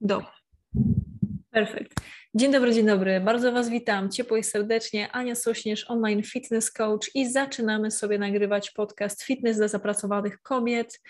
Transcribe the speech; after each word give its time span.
Do. 0.00 0.22
Perfekt. 1.50 2.00
Dzień 2.34 2.52
dobry, 2.52 2.74
dzień 2.74 2.86
dobry. 2.86 3.20
Bardzo 3.20 3.52
Was 3.52 3.68
witam 3.68 4.10
ciepło 4.10 4.36
i 4.36 4.44
serdecznie. 4.44 5.12
Ania 5.12 5.34
Sośnierz, 5.34 5.90
online 5.90 6.22
fitness 6.22 6.72
coach 6.72 7.10
i 7.14 7.30
zaczynamy 7.30 7.90
sobie 7.90 8.18
nagrywać 8.18 8.70
podcast 8.70 9.22
Fitness 9.22 9.56
dla 9.56 9.68
zapracowanych 9.68 10.42
kobiet. 10.42 11.00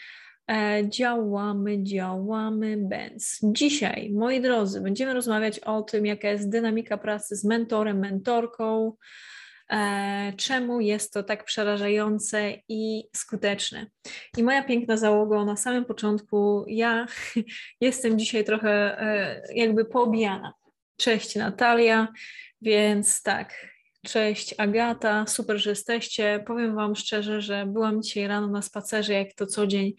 E, 0.51 0.89
działamy, 0.89 1.83
działamy, 1.83 2.77
bęc. 2.77 3.39
Dzisiaj, 3.43 4.11
moi 4.15 4.41
drodzy, 4.41 4.81
będziemy 4.81 5.15
rozmawiać 5.15 5.59
o 5.59 5.83
tym, 5.83 6.07
jaka 6.07 6.29
jest 6.29 6.51
dynamika 6.51 6.99
pracy 6.99 7.37
z 7.37 7.45
mentorem, 7.45 7.99
mentorką, 7.99 8.93
czemu 10.37 10.81
jest 10.81 11.13
to 11.13 11.23
tak 11.23 11.45
przerażające 11.45 12.53
i 12.69 13.05
skuteczne. 13.17 13.87
I 14.37 14.43
moja 14.43 14.63
piękna 14.63 14.97
załoga 14.97 15.45
na 15.45 15.57
samym 15.57 15.85
początku, 15.85 16.65
ja 16.69 17.07
jestem 17.81 18.19
dzisiaj 18.19 18.45
trochę 18.45 19.01
e, 19.01 19.43
jakby 19.55 19.85
poobijana. 19.85 20.53
Cześć 20.97 21.37
Natalia, 21.37 22.09
więc 22.63 23.23
tak, 23.23 23.55
Cześć 24.07 24.55
Agata, 24.59 25.27
super, 25.27 25.59
że 25.59 25.71
jesteście. 25.71 26.45
Powiem 26.47 26.75
Wam 26.75 26.97
szczerze, 26.97 27.41
że 27.41 27.67
byłam 27.67 28.03
dzisiaj 28.03 28.27
rano 28.27 28.47
na 28.47 28.63
spacerze, 28.63 29.13
jak 29.13 29.35
to 29.35 29.47
co 29.47 29.67
dzień, 29.67 29.93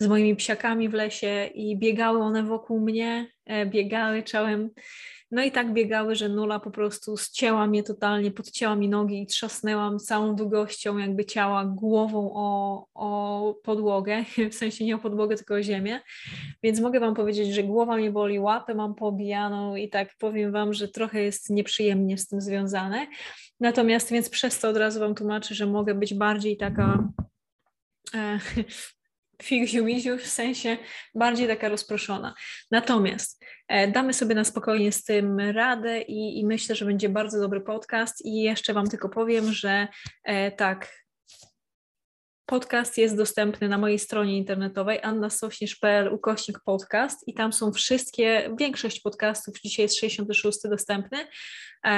z 0.00 0.06
moimi 0.06 0.36
psiakami 0.36 0.88
w 0.88 0.94
lesie 0.94 1.50
i 1.54 1.78
biegały 1.78 2.18
one 2.18 2.42
wokół 2.42 2.80
mnie, 2.80 3.26
e, 3.46 3.66
biegały, 3.66 4.22
czołem 4.22 4.70
no 5.32 5.42
i 5.42 5.52
tak 5.52 5.72
biegały, 5.72 6.14
że 6.14 6.28
nula 6.28 6.60
po 6.60 6.70
prostu 6.70 7.16
zcięła 7.16 7.66
mnie 7.66 7.82
totalnie, 7.82 8.30
podcięła 8.30 8.76
mi 8.76 8.88
nogi 8.88 9.22
i 9.22 9.26
trzasnęłam 9.26 9.98
całą 9.98 10.36
długością 10.36 10.98
jakby 10.98 11.24
ciała 11.24 11.64
głową 11.64 12.30
o, 12.34 12.86
o 12.94 13.54
podłogę, 13.62 14.24
w 14.50 14.54
sensie 14.54 14.84
nie 14.84 14.94
o 14.94 14.98
podłogę, 14.98 15.36
tylko 15.36 15.54
o 15.54 15.62
ziemię. 15.62 16.00
Więc 16.62 16.80
mogę 16.80 17.00
Wam 17.00 17.14
powiedzieć, 17.14 17.54
że 17.54 17.62
głowa 17.62 17.96
mnie 17.96 18.10
boli, 18.10 18.38
łapę 18.38 18.74
mam 18.74 18.94
poobijaną 18.94 19.76
i 19.76 19.88
tak 19.88 20.16
powiem 20.18 20.52
Wam, 20.52 20.74
że 20.74 20.88
trochę 20.88 21.22
jest 21.22 21.50
nieprzyjemnie 21.50 22.18
z 22.18 22.28
tym 22.28 22.40
związane. 22.40 23.06
Natomiast 23.60 24.10
więc 24.10 24.28
przez 24.28 24.60
to 24.60 24.68
od 24.68 24.76
razu 24.76 25.00
Wam 25.00 25.14
tłumaczę, 25.14 25.54
że 25.54 25.66
mogę 25.66 25.94
być 25.94 26.14
bardziej 26.14 26.56
taka 26.56 27.08
e, 29.42 29.86
fiziu 29.86 30.18
w 30.18 30.26
sensie 30.26 30.76
bardziej 31.14 31.48
taka 31.48 31.68
rozproszona. 31.68 32.34
Natomiast 32.70 33.44
e, 33.68 33.88
damy 33.88 34.14
sobie 34.14 34.34
na 34.34 34.44
spokojnie 34.44 34.92
z 34.92 35.04
tym 35.04 35.40
radę 35.40 36.00
i, 36.00 36.40
i, 36.40 36.46
myślę, 36.46 36.74
że 36.74 36.84
będzie 36.84 37.08
bardzo 37.08 37.40
dobry 37.40 37.60
podcast. 37.60 38.26
I 38.26 38.42
jeszcze 38.42 38.74
Wam 38.74 38.88
tylko 38.88 39.08
powiem, 39.08 39.52
że 39.52 39.88
e, 40.24 40.50
tak, 40.52 41.02
Podcast 42.46 42.98
jest 42.98 43.16
dostępny 43.16 43.68
na 43.68 43.78
mojej 43.78 43.98
stronie 43.98 44.36
internetowej 44.36 45.02
annasośnierz.pl 45.02 46.14
ukośnik 46.14 46.60
podcast. 46.64 47.28
I 47.28 47.34
tam 47.34 47.52
są 47.52 47.72
wszystkie, 47.72 48.50
większość 48.58 49.00
podcastów, 49.00 49.54
dzisiaj 49.64 49.84
jest 49.84 49.96
66 49.98 50.58
dostępny, 50.64 51.18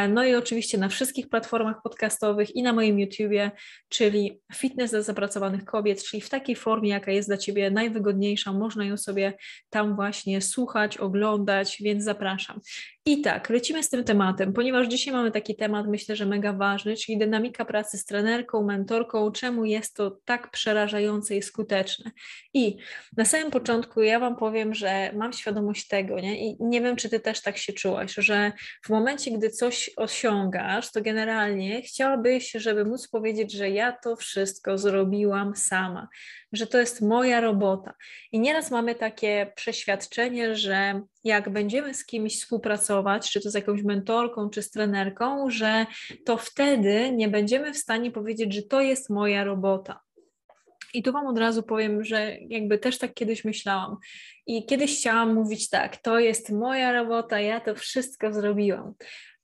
no 0.08 0.24
i 0.24 0.34
oczywiście 0.34 0.78
na 0.78 0.88
wszystkich 0.88 1.28
platformach 1.28 1.82
podcastowych 1.82 2.56
i 2.56 2.62
na 2.62 2.72
moim 2.72 2.98
YouTubie, 2.98 3.50
czyli 3.88 4.40
Fitness 4.54 4.90
dla 4.90 5.02
zapracowanych 5.02 5.64
kobiet, 5.64 6.04
czyli 6.04 6.20
w 6.20 6.28
takiej 6.28 6.56
formie, 6.56 6.90
jaka 6.90 7.12
jest 7.12 7.28
dla 7.28 7.36
Ciebie 7.36 7.70
najwygodniejsza. 7.70 8.52
Można 8.52 8.84
ją 8.84 8.96
sobie 8.96 9.32
tam 9.70 9.96
właśnie 9.96 10.40
słuchać, 10.40 10.98
oglądać, 10.98 11.76
więc 11.80 12.04
zapraszam. 12.04 12.60
I 13.06 13.20
tak, 13.20 13.50
lecimy 13.50 13.82
z 13.82 13.90
tym 13.90 14.04
tematem, 14.04 14.52
ponieważ 14.52 14.88
dzisiaj 14.88 15.14
mamy 15.14 15.30
taki 15.30 15.56
temat, 15.56 15.86
myślę, 15.86 16.16
że 16.16 16.26
mega 16.26 16.52
ważny, 16.52 16.96
czyli 16.96 17.18
dynamika 17.18 17.64
pracy 17.64 17.98
z 17.98 18.04
trenerką, 18.04 18.62
mentorką, 18.62 19.32
czemu 19.32 19.64
jest 19.64 19.96
to 19.96 20.18
tak 20.24 20.50
przerażające 20.50 21.36
i 21.36 21.42
skuteczne. 21.42 22.10
I 22.54 22.76
na 23.16 23.24
samym 23.24 23.50
początku 23.50 24.02
ja 24.02 24.20
Wam 24.20 24.36
powiem, 24.36 24.74
że 24.74 25.12
mam 25.16 25.32
świadomość 25.32 25.88
tego, 25.88 26.20
nie? 26.20 26.50
i 26.50 26.56
nie 26.60 26.80
wiem, 26.80 26.96
czy 26.96 27.08
Ty 27.08 27.20
też 27.20 27.42
tak 27.42 27.58
się 27.58 27.72
czułaś, 27.72 28.14
że 28.14 28.52
w 28.84 28.88
momencie, 28.90 29.30
gdy 29.30 29.50
coś 29.50 29.73
coś 29.74 29.90
osiągasz, 29.96 30.92
to 30.92 31.00
generalnie 31.02 31.82
chciałabyś, 31.82 32.52
żeby 32.52 32.84
móc 32.84 33.08
powiedzieć, 33.08 33.52
że 33.52 33.70
ja 33.70 33.92
to 33.92 34.16
wszystko 34.16 34.78
zrobiłam 34.78 35.56
sama, 35.56 36.08
że 36.52 36.66
to 36.66 36.78
jest 36.78 37.02
moja 37.02 37.40
robota. 37.40 37.94
I 38.32 38.40
nieraz 38.40 38.70
mamy 38.70 38.94
takie 38.94 39.52
przeświadczenie, 39.56 40.56
że 40.56 41.00
jak 41.24 41.50
będziemy 41.50 41.94
z 41.94 42.06
kimś 42.06 42.40
współpracować, 42.40 43.30
czy 43.30 43.40
to 43.40 43.50
z 43.50 43.54
jakąś 43.54 43.82
mentorką, 43.82 44.50
czy 44.50 44.62
z 44.62 44.70
trenerką, 44.70 45.50
że 45.50 45.86
to 46.24 46.36
wtedy 46.36 47.12
nie 47.12 47.28
będziemy 47.28 47.72
w 47.72 47.78
stanie 47.78 48.10
powiedzieć, 48.10 48.54
że 48.54 48.62
to 48.62 48.80
jest 48.80 49.10
moja 49.10 49.44
robota. 49.44 50.00
I 50.94 51.02
tu 51.02 51.12
Wam 51.12 51.26
od 51.26 51.38
razu 51.38 51.62
powiem, 51.62 52.04
że 52.04 52.36
jakby 52.48 52.78
też 52.78 52.98
tak 52.98 53.14
kiedyś 53.14 53.44
myślałam. 53.44 53.96
I 54.46 54.66
kiedyś 54.66 54.98
chciałam 54.98 55.34
mówić 55.34 55.70
tak, 55.70 55.96
to 55.96 56.18
jest 56.18 56.50
moja 56.50 56.92
robota, 56.92 57.40
ja 57.40 57.60
to 57.60 57.74
wszystko 57.74 58.32
zrobiłam. 58.32 58.94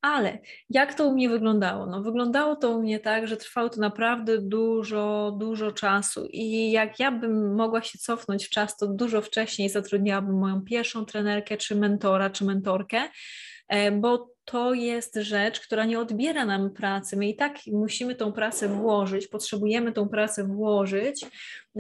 Ale 0.03 0.39
jak 0.71 0.95
to 0.95 1.09
u 1.09 1.13
mnie 1.13 1.29
wyglądało? 1.29 1.87
No, 1.87 2.03
wyglądało 2.03 2.57
to 2.57 2.71
u 2.71 2.83
mnie 2.83 3.01
tak, 3.01 3.29
że 3.29 3.37
trwało 3.37 3.69
to 3.69 3.81
naprawdę 3.81 4.39
dużo, 4.39 5.37
dużo 5.39 5.73
czasu. 5.73 6.27
I 6.33 6.71
jak 6.71 7.01
ja 7.01 7.13
bym 7.13 7.55
mogła 7.55 7.83
się 7.83 7.99
cofnąć 7.99 8.47
w 8.47 8.51
czas, 8.51 8.77
to 8.77 8.87
dużo 8.87 9.23
wcześniej 9.23 9.69
zatrudniałabym 9.69 10.39
moją 10.39 10.63
pierwszą 10.63 11.05
trenerkę, 11.05 11.57
czy 11.57 11.77
mentora, 11.77 12.31
czy 12.31 12.45
mentorkę, 12.45 13.03
e, 13.69 13.93
bo 13.93 14.31
to 14.45 14.75
jest 14.75 15.15
rzecz, 15.15 15.61
która 15.61 15.85
nie 15.85 16.01
odbiera 16.01 16.45
nam 16.45 16.71
pracy. 16.71 17.17
My 17.17 17.29
i 17.29 17.37
tak 17.37 17.57
musimy 17.67 18.15
tą 18.15 18.33
pracę 18.33 18.69
włożyć, 18.69 19.29
potrzebujemy 19.29 19.93
tą 19.93 20.09
pracę 20.09 20.45
włożyć, 20.45 21.27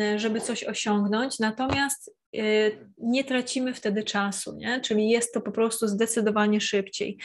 e, 0.00 0.18
żeby 0.18 0.40
coś 0.40 0.64
osiągnąć. 0.64 1.38
Natomiast 1.38 2.19
nie 2.98 3.24
tracimy 3.24 3.74
wtedy 3.74 4.02
czasu, 4.02 4.56
nie? 4.56 4.80
czyli 4.80 5.10
jest 5.10 5.34
to 5.34 5.40
po 5.40 5.52
prostu 5.52 5.88
zdecydowanie 5.88 6.60
szybciej. 6.60 7.18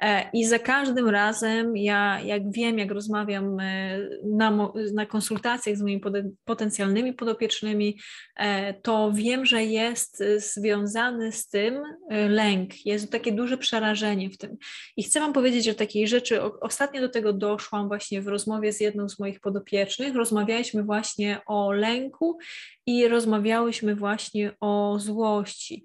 E, 0.00 0.30
I 0.32 0.44
za 0.44 0.58
każdym 0.58 1.08
razem, 1.08 1.76
ja 1.76 2.20
jak 2.20 2.52
wiem, 2.52 2.78
jak 2.78 2.90
rozmawiam 2.90 3.60
e, 3.60 3.98
na, 4.24 4.72
na 4.94 5.06
konsultacjach 5.06 5.76
z 5.76 5.82
moimi 5.82 6.00
potencjalnymi 6.44 7.12
podopiecznymi, 7.12 7.98
e, 8.36 8.74
to 8.74 9.12
wiem, 9.14 9.46
że 9.46 9.64
jest 9.64 10.22
związany 10.36 11.32
z 11.32 11.48
tym 11.48 11.82
lęk, 12.28 12.86
jest 12.86 13.12
takie 13.12 13.32
duże 13.32 13.58
przerażenie 13.58 14.30
w 14.30 14.38
tym. 14.38 14.56
I 14.96 15.02
chcę 15.02 15.20
Wam 15.20 15.32
powiedzieć 15.32 15.68
o 15.68 15.74
takiej 15.74 16.08
rzeczy, 16.08 16.42
ostatnio 16.42 17.00
do 17.00 17.08
tego 17.08 17.32
doszłam 17.32 17.88
właśnie 17.88 18.22
w 18.22 18.28
rozmowie 18.28 18.72
z 18.72 18.80
jedną 18.80 19.08
z 19.08 19.18
moich 19.18 19.40
podopiecznych, 19.40 20.14
rozmawialiśmy 20.14 20.82
właśnie 20.82 21.40
o 21.46 21.72
lęku 21.72 22.38
i 22.86 23.08
rozmawiałyśmy 23.08 23.96
właśnie 23.96 24.51
o 24.60 24.98
złości. 24.98 25.84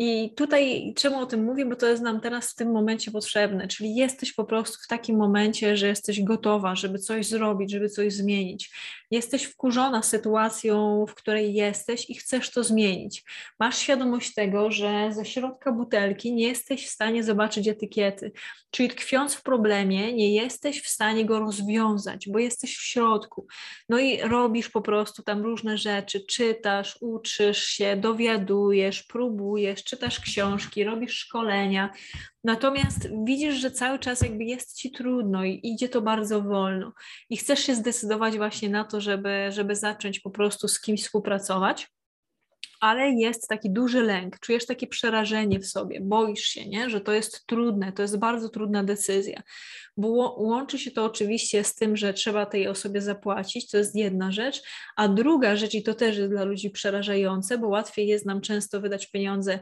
I 0.00 0.34
tutaj 0.34 0.92
czemu 0.96 1.18
o 1.18 1.26
tym 1.26 1.44
mówię, 1.44 1.66
bo 1.66 1.76
to 1.76 1.86
jest 1.86 2.02
nam 2.02 2.20
teraz 2.20 2.50
w 2.50 2.54
tym 2.54 2.72
momencie 2.72 3.10
potrzebne, 3.10 3.68
czyli 3.68 3.94
jesteś 3.94 4.32
po 4.32 4.44
prostu 4.44 4.78
w 4.84 4.86
takim 4.86 5.16
momencie, 5.16 5.76
że 5.76 5.88
jesteś 5.88 6.22
gotowa, 6.22 6.76
żeby 6.76 6.98
coś 6.98 7.26
zrobić, 7.26 7.70
żeby 7.70 7.88
coś 7.88 8.12
zmienić. 8.12 8.70
jesteś 9.10 9.44
wkurzona 9.44 10.02
sytuacją, 10.02 11.06
w 11.08 11.14
której 11.14 11.54
jesteś 11.54 12.10
i 12.10 12.14
chcesz 12.14 12.50
to 12.50 12.64
zmienić. 12.64 13.24
Masz 13.60 13.78
świadomość 13.78 14.34
tego, 14.34 14.70
że 14.70 15.08
ze 15.12 15.24
środka 15.24 15.72
butelki 15.72 16.32
nie 16.32 16.48
jesteś 16.48 16.86
w 16.86 16.90
stanie 16.90 17.24
zobaczyć 17.24 17.68
etykiety, 17.68 18.32
czyli 18.70 18.88
tkwiąc 18.88 19.34
w 19.34 19.42
problemie, 19.42 20.12
nie 20.12 20.34
jesteś 20.34 20.82
w 20.82 20.88
stanie 20.88 21.24
go 21.24 21.38
rozwiązać, 21.38 22.28
bo 22.28 22.38
jesteś 22.38 22.76
w 22.76 22.82
środku. 22.82 23.46
No 23.88 23.98
i 23.98 24.20
robisz 24.20 24.68
po 24.68 24.82
prostu 24.82 25.22
tam 25.22 25.42
różne 25.42 25.78
rzeczy, 25.78 26.20
czytasz, 26.20 26.98
uczysz 27.00 27.64
się, 27.64 27.96
dowiadujesz, 27.96 29.02
próbujesz, 29.02 29.84
czytasz 29.88 30.20
książki, 30.20 30.84
robisz 30.84 31.14
szkolenia. 31.14 31.90
Natomiast 32.44 33.08
widzisz, 33.24 33.54
że 33.54 33.70
cały 33.70 33.98
czas 33.98 34.20
jakby 34.20 34.44
jest 34.44 34.76
ci 34.76 34.90
trudno 34.90 35.44
i 35.44 35.60
idzie 35.62 35.88
to 35.88 36.02
bardzo 36.02 36.42
wolno 36.42 36.92
i 37.30 37.36
chcesz 37.36 37.60
się 37.60 37.74
zdecydować 37.74 38.36
właśnie 38.36 38.68
na 38.68 38.84
to, 38.84 39.00
żeby, 39.00 39.46
żeby 39.50 39.76
zacząć 39.76 40.20
po 40.20 40.30
prostu 40.30 40.68
z 40.68 40.80
kimś 40.80 41.02
współpracować 41.02 41.88
ale 42.80 43.10
jest 43.10 43.48
taki 43.48 43.70
duży 43.70 44.02
lęk, 44.02 44.40
czujesz 44.40 44.66
takie 44.66 44.86
przerażenie 44.86 45.60
w 45.60 45.66
sobie, 45.66 46.00
boisz 46.00 46.44
się, 46.44 46.68
nie? 46.68 46.90
że 46.90 47.00
to 47.00 47.12
jest 47.12 47.46
trudne, 47.46 47.92
to 47.92 48.02
jest 48.02 48.18
bardzo 48.18 48.48
trudna 48.48 48.84
decyzja, 48.84 49.42
bo 49.96 50.08
łączy 50.38 50.78
się 50.78 50.90
to 50.90 51.04
oczywiście 51.04 51.64
z 51.64 51.74
tym, 51.74 51.96
że 51.96 52.14
trzeba 52.14 52.46
tej 52.46 52.68
osobie 52.68 53.00
zapłacić, 53.00 53.70
to 53.70 53.78
jest 53.78 53.96
jedna 53.96 54.32
rzecz, 54.32 54.62
a 54.96 55.08
druga 55.08 55.56
rzecz, 55.56 55.74
i 55.74 55.82
to 55.82 55.94
też 55.94 56.16
jest 56.16 56.30
dla 56.30 56.44
ludzi 56.44 56.70
przerażające, 56.70 57.58
bo 57.58 57.68
łatwiej 57.68 58.06
jest 58.06 58.26
nam 58.26 58.40
często 58.40 58.80
wydać 58.80 59.10
pieniądze 59.10 59.60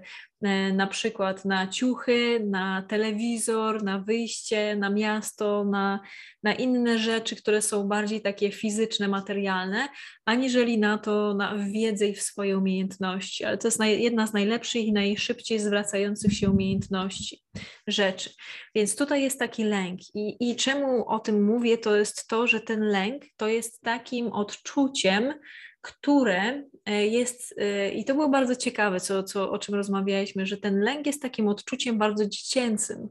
na 0.73 0.87
przykład 0.87 1.45
na 1.45 1.67
ciuchy, 1.67 2.41
na 2.47 2.83
telewizor, 2.83 3.83
na 3.83 3.99
wyjście, 3.99 4.77
na 4.77 4.91
miasto, 4.91 5.65
na, 5.65 6.01
na 6.43 6.55
inne 6.55 6.99
rzeczy, 6.99 7.37
które 7.37 7.63
są 7.63 7.89
bardziej 7.89 8.21
takie 8.21 8.53
fizyczne, 8.53 9.09
materialne, 9.09 9.89
aniżeli 10.25 10.79
na 10.79 10.99
to, 10.99 11.35
na 11.35 11.55
wiedzę 11.55 12.07
i 12.07 12.15
w 12.15 12.23
swoje 12.23 12.59
umiejętności. 12.59 13.45
Ale 13.45 13.59
to 13.59 13.69
jest 13.69 13.81
jedna 13.81 14.27
z 14.27 14.33
najlepszych 14.33 14.85
i 14.85 14.93
najszybciej 14.93 15.59
zwracających 15.59 16.33
się 16.33 16.51
umiejętności, 16.51 17.43
rzeczy. 17.87 18.31
Więc 18.75 18.97
tutaj 18.97 19.23
jest 19.23 19.39
taki 19.39 19.65
lęk. 19.65 20.01
I, 20.15 20.51
I 20.51 20.57
czemu 20.57 21.09
o 21.09 21.19
tym 21.19 21.45
mówię, 21.45 21.79
to 21.79 21.97
jest 21.97 22.29
to, 22.29 22.47
że 22.47 22.61
ten 22.61 22.81
lęk 22.81 23.23
to 23.37 23.49
jest 23.49 23.81
takim 23.83 24.33
odczuciem, 24.33 25.35
które 25.81 26.43
e, 26.43 26.65
jest, 26.93 27.55
e, 27.59 27.93
i 27.93 28.05
to 28.05 28.15
było 28.15 28.29
bardzo 28.29 28.57
ciekawe, 28.57 29.01
co, 29.01 29.23
co, 29.23 29.51
o 29.51 29.59
czym 29.59 29.75
rozmawialiśmy, 29.75 30.47
że 30.47 30.57
ten 30.57 30.81
lęk 30.81 31.07
jest 31.07 31.23
takim 31.23 31.49
odczuciem 31.49 31.99
bardzo 31.99 32.27
dziecięcym. 32.27 33.09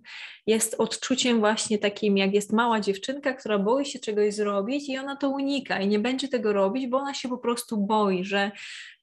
Jest 0.47 0.75
odczuciem 0.77 1.39
właśnie 1.39 1.77
takim, 1.77 2.17
jak 2.17 2.33
jest 2.33 2.53
mała 2.53 2.79
dziewczynka, 2.79 3.33
która 3.33 3.59
boi 3.59 3.85
się 3.85 3.99
czegoś 3.99 4.33
zrobić 4.33 4.89
i 4.89 4.97
ona 4.97 5.15
to 5.15 5.29
unika 5.29 5.79
i 5.79 5.87
nie 5.87 5.99
będzie 5.99 6.27
tego 6.27 6.53
robić, 6.53 6.87
bo 6.87 6.97
ona 6.97 7.13
się 7.13 7.29
po 7.29 7.37
prostu 7.37 7.77
boi, 7.77 8.25
że, 8.25 8.51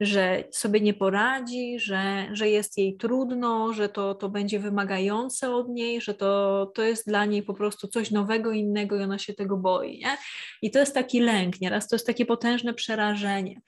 że 0.01 0.45
sobie 0.51 0.81
nie 0.81 0.95
poradzi, 0.95 1.79
że, 1.79 2.29
że 2.33 2.49
jest 2.49 2.79
jej 2.79 2.97
trudno, 2.97 3.73
że 3.73 3.89
to, 3.89 4.15
to 4.15 4.29
będzie 4.29 4.59
wymagające 4.59 5.55
od 5.55 5.69
niej, 5.69 6.01
że 6.01 6.15
to, 6.15 6.67
to 6.75 6.83
jest 6.83 7.07
dla 7.07 7.25
niej 7.25 7.43
po 7.43 7.55
prostu 7.55 7.89
coś 7.89 8.11
nowego, 8.11 8.53
innego 8.53 8.97
i 8.97 9.03
ona 9.03 9.19
się 9.19 9.35
tego 9.35 9.57
boi. 9.57 9.99
Nie? 9.99 10.17
I 10.63 10.71
to 10.71 10.79
jest 10.79 10.95
taki 10.95 11.21
lęk, 11.21 11.61
nieraz 11.61 11.89
to 11.89 11.97
jest 11.97 12.07
takie 12.07 12.27
potężne 12.27 12.75
przerażenie. 12.75 13.61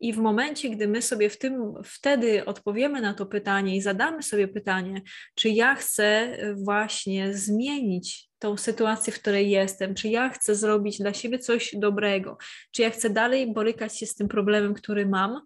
I 0.00 0.12
w 0.12 0.18
momencie, 0.18 0.70
gdy 0.70 0.88
my 0.88 1.02
sobie 1.02 1.30
w 1.30 1.38
tym, 1.38 1.74
wtedy 1.84 2.44
odpowiemy 2.44 3.00
na 3.00 3.14
to 3.14 3.26
pytanie 3.26 3.76
i 3.76 3.82
zadamy 3.82 4.22
sobie 4.22 4.48
pytanie, 4.48 5.02
czy 5.34 5.48
ja 5.48 5.74
chcę 5.74 6.36
właśnie 6.56 7.34
zmienić 7.34 8.28
tą 8.38 8.56
sytuację, 8.56 9.12
w 9.12 9.20
której 9.20 9.50
jestem, 9.50 9.94
czy 9.94 10.08
ja 10.08 10.28
chcę 10.28 10.54
zrobić 10.54 10.98
dla 10.98 11.14
siebie 11.14 11.38
coś 11.38 11.76
dobrego, 11.76 12.38
czy 12.72 12.82
ja 12.82 12.90
chcę 12.90 13.10
dalej 13.10 13.52
borykać 13.52 13.98
się 13.98 14.06
z 14.06 14.14
tym 14.14 14.28
problemem, 14.28 14.74
który 14.74 15.06
mam, 15.06 15.40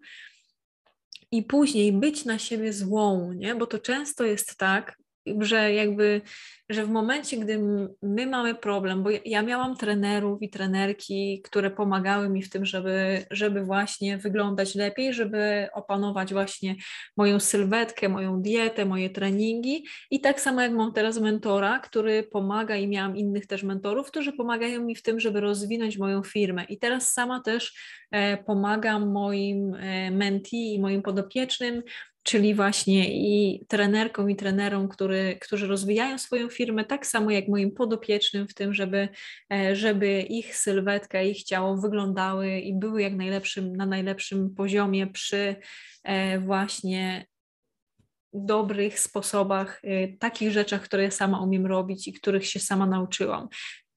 i 1.31 1.43
później 1.43 1.93
być 1.93 2.25
na 2.25 2.39
siebie 2.39 2.73
złą, 2.73 3.33
nie? 3.33 3.55
bo 3.55 3.67
to 3.67 3.79
często 3.79 4.25
jest 4.25 4.56
tak, 4.56 4.99
że 5.41 5.73
jakby, 5.75 6.21
że 6.69 6.85
w 6.85 6.91
momencie, 6.91 7.37
gdy 7.37 7.59
my 8.03 8.26
mamy 8.26 8.55
problem, 8.55 9.03
bo 9.03 9.11
ja 9.25 9.43
miałam 9.43 9.76
trenerów 9.76 10.43
i 10.43 10.50
trenerki, 10.50 11.43
które 11.44 11.71
pomagały 11.71 12.29
mi 12.29 12.43
w 12.43 12.50
tym, 12.50 12.67
żeby, 12.67 13.26
żeby 13.31 13.65
właśnie 13.65 14.19
wyglądać 14.19 14.75
lepiej, 14.75 15.15
żeby 15.15 15.69
opanować 15.73 16.32
właśnie 16.32 16.76
moją 17.17 17.41
sylwetkę, 17.41 18.09
moją 18.09 18.43
dietę, 18.43 18.85
moje 18.85 19.11
treningi. 19.11 19.85
I 20.11 20.21
tak 20.21 20.41
samo 20.41 20.61
jak 20.61 20.73
mam 20.73 20.93
teraz 20.93 21.21
mentora, 21.21 21.79
który 21.79 22.23
pomaga 22.23 22.77
i 22.77 22.88
miałam 22.88 23.17
innych 23.17 23.47
też 23.47 23.62
mentorów, 23.62 24.06
którzy 24.06 24.32
pomagają 24.32 24.85
mi 24.85 24.94
w 24.94 25.03
tym, 25.03 25.20
żeby 25.20 25.41
rozwinąć 25.41 25.99
moją 25.99 26.23
firmę. 26.23 26.65
I 26.65 26.79
teraz 26.79 27.12
sama 27.12 27.41
też 27.41 27.75
e, 28.11 28.37
pomagam 28.37 29.12
moim 29.12 29.75
e, 29.75 30.11
mentee 30.11 30.75
i 30.75 30.81
moim 30.81 31.03
podopiecznym 31.03 31.82
czyli 32.25 32.55
właśnie 32.55 33.15
i 33.15 33.67
trenerkom 33.69 34.31
i 34.31 34.37
trenerom, 34.37 34.88
który, 34.88 35.38
którzy 35.41 35.67
rozwijają 35.67 36.19
swoją 36.19 36.49
firmę, 36.49 36.85
tak 36.85 37.06
samo 37.06 37.31
jak 37.31 37.49
moim 37.49 37.73
podopiecznym 37.73 38.49
w 38.49 38.55
tym, 38.55 38.75
żeby, 38.75 39.09
e, 39.53 39.76
żeby 39.76 40.21
ich 40.21 40.56
sylwetka, 40.56 41.23
ich 41.23 41.43
ciało 41.43 41.76
wyglądały 41.76 42.59
i 42.59 42.75
były 42.75 43.03
jak 43.03 43.15
najlepszym, 43.15 43.76
na 43.76 43.87
najlepszym 43.87 44.55
poziomie 44.55 45.06
przy 45.06 45.56
e, 46.05 46.38
właśnie 46.38 47.26
dobrych 48.32 49.00
sposobach, 49.00 49.81
e, 49.85 50.09
takich 50.09 50.50
rzeczach, 50.50 50.82
które 50.82 51.11
sama 51.11 51.41
umiem 51.41 51.67
robić 51.67 52.09
i 52.09 52.12
których 52.12 52.47
się 52.47 52.61
sama 52.61 52.87
nauczyłam. 52.87 53.49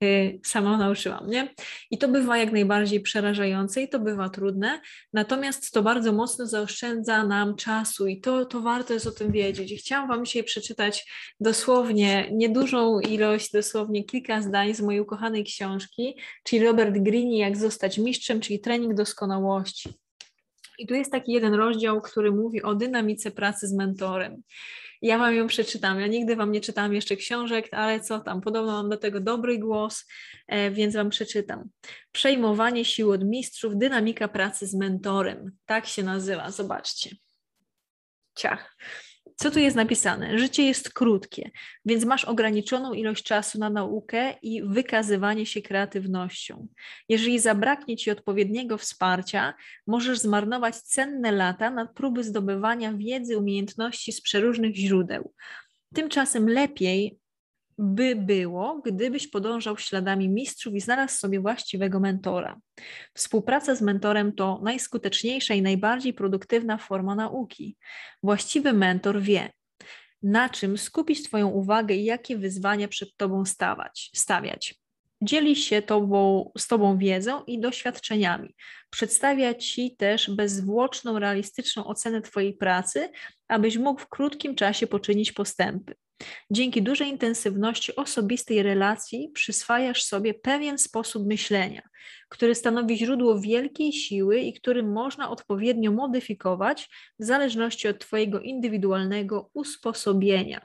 Y, 0.03 0.39
sama 0.43 0.77
nauczyłam, 0.77 1.29
nie? 1.29 1.53
I 1.91 1.97
to 1.97 2.07
bywa 2.07 2.37
jak 2.37 2.51
najbardziej 2.51 3.01
przerażające 3.01 3.81
i 3.81 3.89
to 3.89 3.99
bywa 3.99 4.29
trudne, 4.29 4.81
natomiast 5.13 5.71
to 5.71 5.83
bardzo 5.83 6.13
mocno 6.13 6.45
zaoszczędza 6.45 7.23
nam 7.23 7.55
czasu 7.55 8.07
i 8.07 8.21
to, 8.21 8.45
to 8.45 8.61
warto 8.61 8.93
jest 8.93 9.07
o 9.07 9.11
tym 9.11 9.31
wiedzieć. 9.31 9.71
I 9.71 9.77
chciałam 9.77 10.07
Wam 10.07 10.25
dzisiaj 10.25 10.43
przeczytać 10.43 11.11
dosłownie 11.39 12.29
niedużą 12.31 12.99
ilość, 12.99 13.51
dosłownie 13.51 14.03
kilka 14.03 14.41
zdań 14.41 14.73
z 14.73 14.81
mojej 14.81 15.01
ukochanej 15.01 15.43
książki, 15.43 16.19
czyli 16.43 16.65
Robert 16.65 16.97
Greene, 16.97 17.37
Jak 17.37 17.57
zostać 17.57 17.97
mistrzem, 17.97 18.39
czyli 18.39 18.59
trening 18.59 18.93
doskonałości. 18.93 19.89
I 20.79 20.87
tu 20.87 20.93
jest 20.93 21.11
taki 21.11 21.31
jeden 21.31 21.53
rozdział, 21.53 22.01
który 22.01 22.31
mówi 22.31 22.63
o 22.63 22.75
dynamice 22.75 23.31
pracy 23.31 23.67
z 23.67 23.73
mentorem. 23.73 24.43
Ja 25.01 25.17
Wam 25.17 25.35
ją 25.35 25.47
przeczytam. 25.47 25.99
Ja 25.99 26.07
nigdy 26.07 26.35
Wam 26.35 26.51
nie 26.51 26.61
czytałam 26.61 26.93
jeszcze 26.93 27.15
książek, 27.15 27.67
ale 27.71 27.99
co 27.99 28.19
tam, 28.19 28.41
podobno 28.41 28.71
mam 28.71 28.89
do 28.89 28.97
tego 28.97 29.19
dobry 29.19 29.57
głos, 29.57 30.05
e, 30.47 30.71
więc 30.71 30.95
Wam 30.95 31.09
przeczytam. 31.09 31.69
Przejmowanie 32.11 32.85
sił 32.85 33.11
od 33.11 33.23
mistrzów, 33.23 33.77
dynamika 33.77 34.27
pracy 34.27 34.67
z 34.67 34.73
mentorem. 34.73 35.51
Tak 35.65 35.85
się 35.85 36.03
nazywa, 36.03 36.51
zobaczcie. 36.51 37.15
Ciach. 38.35 38.77
Co 39.39 39.51
tu 39.51 39.59
jest 39.59 39.75
napisane? 39.75 40.39
Życie 40.39 40.63
jest 40.63 40.93
krótkie, 40.93 41.51
więc 41.85 42.05
masz 42.05 42.25
ograniczoną 42.25 42.93
ilość 42.93 43.23
czasu 43.23 43.59
na 43.59 43.69
naukę 43.69 44.33
i 44.41 44.63
wykazywanie 44.63 45.45
się 45.45 45.61
kreatywnością. 45.61 46.67
Jeżeli 47.09 47.39
zabraknie 47.39 47.97
ci 47.97 48.11
odpowiedniego 48.11 48.77
wsparcia, 48.77 49.53
możesz 49.87 50.19
zmarnować 50.19 50.77
cenne 50.77 51.31
lata 51.31 51.69
na 51.69 51.85
próby 51.85 52.23
zdobywania 52.23 52.93
wiedzy, 52.93 53.37
umiejętności 53.37 54.11
z 54.11 54.21
przeróżnych 54.21 54.75
źródeł. 54.75 55.33
Tymczasem 55.93 56.49
lepiej 56.49 57.19
by 57.77 58.15
było, 58.15 58.81
gdybyś 58.85 59.27
podążał 59.27 59.77
śladami 59.77 60.29
mistrzów 60.29 60.75
i 60.75 60.81
znalazł 60.81 61.17
sobie 61.17 61.39
właściwego 61.39 61.99
mentora. 61.99 62.59
Współpraca 63.13 63.75
z 63.75 63.81
mentorem 63.81 64.33
to 64.33 64.59
najskuteczniejsza 64.63 65.53
i 65.53 65.61
najbardziej 65.61 66.13
produktywna 66.13 66.77
forma 66.77 67.15
nauki. 67.15 67.77
Właściwy 68.23 68.73
mentor 68.73 69.21
wie, 69.21 69.49
na 70.23 70.49
czym 70.49 70.77
skupić 70.77 71.23
Twoją 71.23 71.47
uwagę 71.47 71.95
i 71.95 72.05
jakie 72.05 72.37
wyzwania 72.37 72.87
przed 72.87 73.17
Tobą 73.17 73.45
stawać, 73.45 74.11
stawiać. 74.15 74.75
Dzieli 75.21 75.55
się 75.55 75.81
tobą, 75.81 76.51
z 76.57 76.67
Tobą 76.67 76.97
wiedzą 76.97 77.43
i 77.43 77.59
doświadczeniami. 77.59 78.55
Przedstawia 78.89 79.53
Ci 79.53 79.95
też 79.95 80.31
bezzwłoczną, 80.31 81.19
realistyczną 81.19 81.85
ocenę 81.85 82.21
Twojej 82.21 82.53
pracy, 82.53 83.09
abyś 83.47 83.77
mógł 83.77 84.01
w 84.01 84.09
krótkim 84.09 84.55
czasie 84.55 84.87
poczynić 84.87 85.31
postępy. 85.31 85.95
Dzięki 86.51 86.83
dużej 86.83 87.09
intensywności 87.09 87.95
osobistej 87.95 88.63
relacji 88.63 89.31
przyswajasz 89.33 90.03
sobie 90.03 90.33
pewien 90.33 90.77
sposób 90.77 91.27
myślenia, 91.27 91.81
który 92.29 92.55
stanowi 92.55 92.97
źródło 92.97 93.39
wielkiej 93.39 93.93
siły 93.93 94.39
i 94.39 94.53
który 94.53 94.83
można 94.83 95.29
odpowiednio 95.29 95.91
modyfikować 95.91 96.89
w 97.19 97.25
zależności 97.25 97.87
od 97.87 97.99
Twojego 97.99 98.39
indywidualnego 98.39 99.49
usposobienia. 99.53 100.61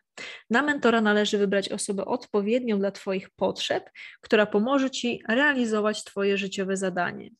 Na 0.50 0.62
mentora 0.62 1.00
należy 1.00 1.38
wybrać 1.38 1.68
osobę 1.68 2.04
odpowiednią 2.04 2.78
dla 2.78 2.90
Twoich 2.90 3.30
potrzeb, 3.30 3.90
która 4.20 4.46
pomoże 4.46 4.90
Ci 4.90 5.22
realizować 5.28 6.04
Twoje 6.04 6.38
życiowe 6.38 6.76
zadanie. 6.76 7.30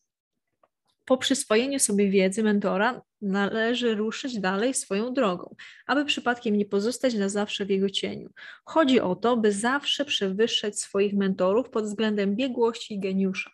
Po 1.05 1.17
przyswojeniu 1.17 1.79
sobie 1.79 2.11
wiedzy 2.11 2.43
mentora 2.43 3.03
należy 3.23 3.95
ruszyć 3.95 4.41
dalej 4.41 4.75
swoją 4.75 5.15
drogą, 5.15 5.55
aby 5.87 6.05
przypadkiem 6.05 6.57
nie 6.57 6.67
pozostać 6.67 7.15
na 7.15 7.29
zawsze 7.29 7.67
w 7.67 7.71
jego 7.71 7.91
cieniu. 7.91 8.31
Chodzi 8.65 9.01
o 9.01 9.17
to, 9.17 9.37
by 9.37 9.53
zawsze 9.53 10.05
przewyższać 10.05 10.81
swoich 10.81 11.15
mentorów 11.15 11.71
pod 11.71 11.85
względem 11.85 12.37
biegłości 12.37 12.95
i 12.95 13.01
geniusza. 13.01 13.51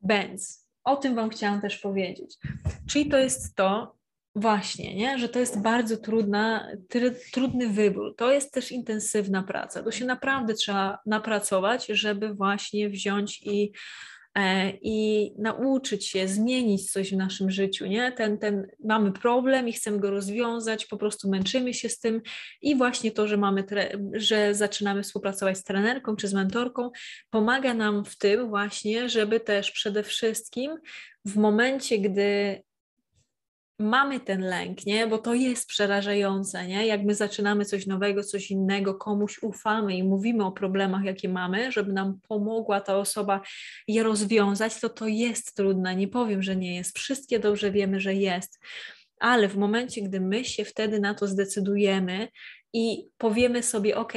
Będz. 0.00 0.70
O 0.84 0.96
tym 0.96 1.14
Wam 1.14 1.30
chciałam 1.30 1.60
też 1.60 1.78
powiedzieć. 1.78 2.36
Czyli 2.88 3.10
to 3.10 3.18
jest 3.18 3.56
to, 3.56 4.00
Właśnie, 4.34 4.94
nie? 4.94 5.18
że 5.18 5.28
to 5.28 5.38
jest 5.38 5.62
bardzo 5.62 5.96
trudna, 5.96 6.68
trudny 7.32 7.68
wybór. 7.68 8.14
To 8.16 8.32
jest 8.32 8.52
też 8.52 8.72
intensywna 8.72 9.42
praca. 9.42 9.82
To 9.82 9.90
się 9.90 10.04
naprawdę 10.04 10.54
trzeba 10.54 10.98
napracować, 11.06 11.86
żeby 11.86 12.34
właśnie 12.34 12.90
wziąć 12.90 13.42
i, 13.42 13.72
i 14.82 15.32
nauczyć 15.38 16.06
się 16.06 16.28
zmienić 16.28 16.92
coś 16.92 17.12
w 17.12 17.16
naszym 17.16 17.50
życiu. 17.50 17.86
Nie? 17.86 18.12
Ten, 18.12 18.38
ten, 18.38 18.66
mamy 18.84 19.12
problem 19.12 19.68
i 19.68 19.72
chcemy 19.72 19.98
go 19.98 20.10
rozwiązać, 20.10 20.86
po 20.86 20.96
prostu 20.96 21.30
męczymy 21.30 21.74
się 21.74 21.88
z 21.88 21.98
tym 21.98 22.22
i 22.62 22.76
właśnie 22.76 23.10
to, 23.10 23.28
że, 23.28 23.36
mamy 23.36 23.64
że 24.12 24.54
zaczynamy 24.54 25.02
współpracować 25.02 25.58
z 25.58 25.64
trenerką 25.64 26.16
czy 26.16 26.28
z 26.28 26.34
mentorką, 26.34 26.90
pomaga 27.30 27.74
nam 27.74 28.04
w 28.04 28.18
tym 28.18 28.48
właśnie, 28.48 29.08
żeby 29.08 29.40
też 29.40 29.70
przede 29.70 30.02
wszystkim 30.02 30.76
w 31.24 31.36
momencie, 31.36 31.98
gdy 31.98 32.62
mamy 33.80 34.20
ten 34.20 34.40
lęk, 34.40 34.86
nie? 34.86 35.06
Bo 35.06 35.18
to 35.18 35.34
jest 35.34 35.68
przerażające, 35.68 36.66
nie? 36.66 36.86
Jak 36.86 37.02
my 37.04 37.14
zaczynamy 37.14 37.64
coś 37.64 37.86
nowego, 37.86 38.24
coś 38.24 38.50
innego, 38.50 38.94
komuś 38.94 39.42
ufamy 39.42 39.96
i 39.96 40.04
mówimy 40.04 40.44
o 40.44 40.52
problemach, 40.52 41.04
jakie 41.04 41.28
mamy, 41.28 41.72
żeby 41.72 41.92
nam 41.92 42.20
pomogła 42.28 42.80
ta 42.80 42.96
osoba 42.96 43.40
je 43.88 44.02
rozwiązać, 44.02 44.80
to 44.80 44.88
to 44.88 45.06
jest 45.06 45.54
trudne. 45.54 45.96
Nie 45.96 46.08
powiem, 46.08 46.42
że 46.42 46.56
nie 46.56 46.76
jest. 46.76 46.98
Wszystkie 46.98 47.38
dobrze 47.38 47.70
wiemy, 47.70 48.00
że 48.00 48.14
jest. 48.14 48.60
Ale 49.20 49.48
w 49.48 49.56
momencie, 49.56 50.02
gdy 50.02 50.20
my 50.20 50.44
się 50.44 50.64
wtedy 50.64 51.00
na 51.00 51.14
to 51.14 51.26
zdecydujemy 51.26 52.28
i 52.72 53.08
powiemy 53.18 53.62
sobie, 53.62 53.96
OK, 53.96 54.12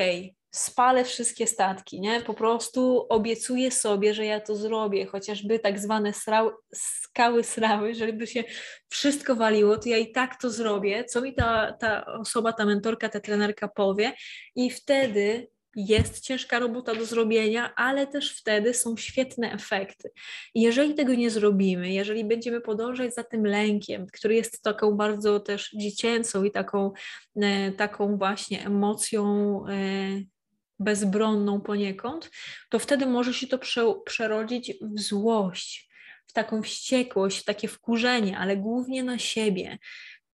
spalę 0.56 1.04
wszystkie 1.04 1.48
statki, 1.48 2.02
nie? 2.02 2.22
Po 2.22 2.34
prostu 2.34 3.06
obiecuję 3.10 3.72
sobie, 3.72 4.14
że 4.14 4.26
ja 4.26 4.40
to 4.40 4.56
zrobię, 4.56 5.06
chociażby 5.06 5.60
tak 5.60 5.80
zwane 5.80 6.14
srał, 6.14 6.52
skały 6.74 7.44
srały, 7.44 7.96
żeby 7.96 8.28
się 8.28 8.44
wszystko 8.90 9.36
waliło, 9.36 9.78
to 9.78 9.90
ja 9.90 9.98
i 9.98 10.12
tak 10.12 10.42
to 10.42 10.50
zrobię, 10.50 11.06
co 11.06 11.22
mi 11.22 11.34
ta, 11.34 11.74
ta 11.80 12.06
osoba, 12.06 12.54
ta 12.54 12.66
mentorka, 12.66 13.10
ta 13.10 13.20
trenerka 13.20 13.68
powie 13.68 14.14
i 14.56 14.70
wtedy 14.70 15.48
jest 15.76 16.20
ciężka 16.20 16.60
robota 16.60 16.96
do 16.96 17.06
zrobienia, 17.06 17.76
ale 17.76 18.08
też 18.08 18.38
wtedy 18.38 18.74
są 18.74 18.98
świetne 18.98 19.52
efekty. 19.52 20.12
Jeżeli 20.56 20.96
tego 20.96 21.14
nie 21.14 21.30
zrobimy, 21.30 21.90
jeżeli 21.90 22.26
będziemy 22.26 22.62
podążać 22.62 23.14
za 23.14 23.24
tym 23.24 23.46
lękiem, 23.46 24.08
który 24.14 24.36
jest 24.36 24.62
taką 24.62 24.92
bardzo 24.92 25.40
też 25.40 25.72
dziecięcą 25.72 26.44
i 26.44 26.52
taką, 26.52 26.92
e, 27.36 27.72
taką 27.72 28.18
właśnie 28.18 28.66
emocją 28.66 29.64
e, 29.70 30.34
bezbronną 30.80 31.62
poniekąd, 31.62 32.32
to 32.70 32.80
wtedy 32.80 33.06
może 33.06 33.34
się 33.34 33.48
to 33.48 33.58
prze, 33.58 33.94
przerodzić 34.06 34.74
w 34.82 35.00
złość, 35.00 35.90
w 36.28 36.34
taką 36.34 36.62
wściekłość, 36.62 37.40
w 37.40 37.46
takie 37.46 37.68
wkurzenie, 37.68 38.38
ale 38.38 38.58
głównie 38.58 39.04
na 39.04 39.18
siebie. 39.18 39.78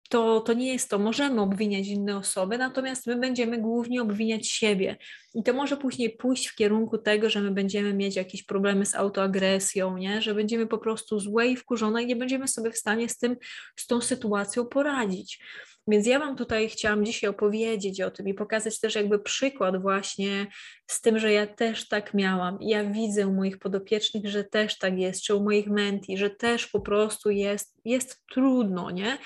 To, 0.10 0.40
to 0.40 0.54
nie 0.54 0.74
jest 0.74 0.90
to, 0.90 1.00
możemy 1.00 1.42
obwiniać 1.42 1.88
inne 1.88 2.18
osoby, 2.18 2.58
natomiast 2.58 3.08
my 3.08 3.16
będziemy 3.16 3.58
głównie 3.58 4.02
obwiniać 4.02 4.48
siebie. 4.48 4.98
I 5.34 5.44
to 5.44 5.54
może 5.54 5.78
później 5.78 6.10
pójść 6.10 6.48
w 6.48 6.56
kierunku 6.56 6.98
tego, 6.98 7.30
że 7.30 7.42
my 7.42 7.52
będziemy 7.52 7.94
mieć 7.94 8.16
jakieś 8.16 8.44
problemy 8.44 8.86
z 8.86 8.96
autoagresją, 8.96 9.98
nie? 9.98 10.22
że 10.22 10.36
będziemy 10.36 10.68
po 10.68 10.78
prostu 10.78 11.20
złe 11.20 11.48
i 11.48 11.56
wkurzone 11.56 12.04
i 12.04 12.06
nie 12.06 12.16
będziemy 12.16 12.48
sobie 12.48 12.72
w 12.72 12.78
stanie 12.78 13.10
z 13.10 13.18
tym, 13.18 13.38
z 13.76 13.88
tą 13.88 14.02
sytuacją 14.02 14.66
poradzić. 14.66 15.40
Więc 15.88 16.08
ja 16.08 16.20
Wam 16.20 16.36
tutaj 16.36 16.70
chciałam 16.70 17.06
dzisiaj 17.06 17.30
opowiedzieć 17.30 18.02
o 18.02 18.12
tym 18.12 18.28
i 18.28 18.34
pokazać 18.34 18.80
też 18.80 18.96
jakby 18.96 19.20
przykład 19.20 19.82
właśnie 19.82 20.48
z 20.88 21.02
tym, 21.02 21.20
że 21.20 21.32
ja 21.32 21.48
też 21.48 21.88
tak 21.88 22.14
miałam. 22.14 22.58
Ja 22.62 22.84
widzę 22.84 23.28
u 23.28 23.34
moich 23.34 23.60
podopiecznych, 23.60 24.28
że 24.28 24.44
też 24.44 24.78
tak 24.78 25.00
jest, 25.00 25.24
czy 25.24 25.36
u 25.36 25.44
moich 25.44 25.68
menti, 25.68 26.18
że 26.18 26.30
też 26.30 26.68
po 26.68 26.80
prostu 26.80 27.30
jest, 27.30 27.80
jest 27.86 28.24
trudno, 28.34 28.92
nie? 28.92 29.18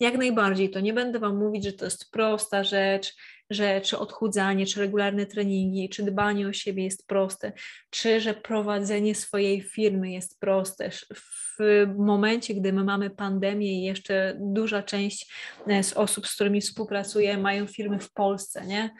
Jak 0.00 0.18
najbardziej, 0.18 0.70
to 0.70 0.80
nie 0.80 0.92
będę 0.92 1.18
Wam 1.18 1.36
mówić, 1.36 1.64
że 1.64 1.72
to 1.72 1.84
jest 1.84 2.10
prosta 2.10 2.64
rzecz, 2.64 3.14
że 3.50 3.80
czy 3.80 3.98
odchudzanie, 3.98 4.66
czy 4.66 4.80
regularne 4.80 5.26
treningi, 5.26 5.88
czy 5.88 6.02
dbanie 6.02 6.48
o 6.48 6.52
siebie 6.52 6.84
jest 6.84 7.06
proste, 7.06 7.52
czy 7.90 8.20
że 8.20 8.34
prowadzenie 8.34 9.14
swojej 9.14 9.62
firmy 9.62 10.10
jest 10.10 10.40
proste. 10.40 10.90
W 11.58 11.86
momencie, 11.96 12.54
gdy 12.54 12.72
my 12.72 12.84
mamy 12.84 13.10
pandemię 13.10 13.72
i 13.72 13.82
jeszcze 13.82 14.36
duża 14.40 14.82
część 14.82 15.32
e, 15.66 15.82
z 15.82 15.92
osób, 15.92 16.26
z 16.26 16.34
którymi 16.34 16.60
współpracuję, 16.60 17.38
mają 17.38 17.66
firmy 17.66 17.98
w 17.98 18.12
Polsce, 18.12 18.66
nie? 18.66 18.90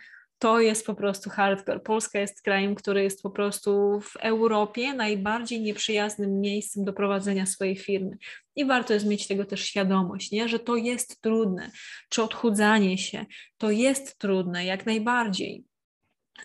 To 0.41 0.61
jest 0.61 0.87
po 0.87 0.95
prostu 0.95 1.31
hardcore. 1.31 1.81
Polska 1.81 2.21
jest 2.21 2.43
krajem, 2.43 2.75
który 2.75 3.03
jest 3.03 3.23
po 3.23 3.31
prostu 3.31 4.01
w 4.01 4.17
Europie 4.17 4.95
najbardziej 4.95 5.61
nieprzyjaznym 5.61 6.41
miejscem 6.41 6.85
do 6.85 6.93
prowadzenia 6.93 7.47
swojej 7.47 7.77
firmy. 7.77 8.17
I 8.57 8.65
warto 8.65 8.95
jest 8.95 9.07
mieć 9.07 9.27
tego 9.27 9.45
też 9.45 9.65
świadomość, 9.65 10.31
nie? 10.31 10.49
że 10.49 10.59
to 10.59 10.77
jest 10.77 11.21
trudne. 11.21 11.71
Czy 12.09 12.23
odchudzanie 12.23 12.99
się 12.99 13.27
to 13.59 13.71
jest 13.71 14.19
trudne, 14.19 14.65
jak 14.65 14.87
najbardziej. 14.87 15.65